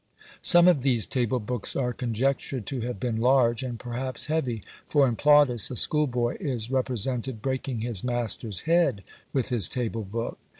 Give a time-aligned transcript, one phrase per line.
[0.41, 5.07] Some of these table books are conjectured to have been large, and perhaps heavy, for
[5.07, 10.39] in Plautus, a school boy is represented breaking his master's head with his table book.